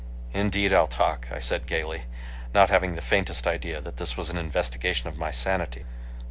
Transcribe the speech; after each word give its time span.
"Indeed 0.33 0.73
I'll 0.73 0.87
talk," 0.87 1.27
I 1.31 1.37
said 1.37 1.67
gaily, 1.67 2.05
not 2.55 2.71
having 2.71 2.95
the 2.95 3.03
faintest 3.03 3.45
idea 3.45 3.79
that 3.81 3.97
this 3.97 4.17
was 4.17 4.31
an 4.31 4.37
investigation 4.39 5.07
of 5.09 5.19
my 5.19 5.29
sanity. 5.29 5.85